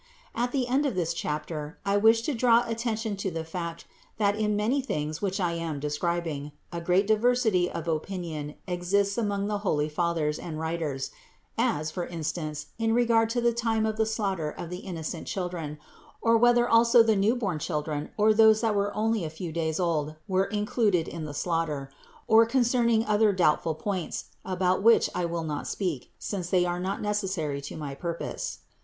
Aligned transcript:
678. 0.33 0.43
At 0.43 0.51
the 0.67 0.73
end 0.73 0.85
of 0.87 0.95
this 0.95 1.13
chapter 1.13 1.77
I 1.85 1.95
wish 1.95 2.23
to 2.23 2.33
draw 2.33 2.63
atten 2.67 2.95
tion 2.97 3.15
to 3.17 3.29
the 3.29 3.43
fact 3.45 3.85
that 4.17 4.35
in 4.35 4.55
many 4.55 4.81
things 4.81 5.21
which 5.21 5.39
I 5.39 5.51
am 5.51 5.79
describing, 5.79 6.53
a 6.71 6.81
great 6.81 7.05
diversity 7.05 7.69
of 7.69 7.87
opinion 7.87 8.55
exists 8.65 9.15
among 9.15 9.45
the 9.47 9.59
holy 9.59 9.87
fathers 9.87 10.39
and 10.39 10.59
writers; 10.59 11.11
as, 11.55 11.91
for 11.91 12.07
instance, 12.07 12.69
in 12.79 12.95
regard 12.95 13.29
to 13.29 13.41
the 13.41 13.53
time 13.53 13.85
of 13.85 13.97
the 13.97 14.07
slaughter 14.07 14.49
of 14.49 14.71
the 14.71 14.79
innocent 14.79 15.27
children, 15.27 15.77
or 16.19 16.35
whether 16.35 16.67
also 16.67 17.03
the 17.03 17.15
new 17.15 17.35
born 17.35 17.59
children 17.59 18.09
or 18.17 18.33
those 18.33 18.61
that 18.61 18.73
were 18.73 18.91
only 18.95 19.23
a 19.23 19.29
few 19.29 19.51
days 19.51 19.79
old 19.79 20.15
were 20.27 20.45
included 20.45 21.07
in 21.07 21.25
the 21.25 21.33
slaughter, 21.35 21.91
or 22.27 22.47
concerning 22.47 23.05
other 23.05 23.31
doubtful 23.31 23.75
points, 23.75 24.31
about 24.43 24.81
which 24.81 25.11
I 25.13 25.25
will 25.25 25.43
not 25.43 25.67
speak, 25.67 26.11
since 26.17 26.49
they 26.49 26.65
are 26.65 26.79
not 26.79 27.03
necessary 27.03 27.61
to 27.61 27.77
my 27.77 27.93
purpose. 27.93 28.61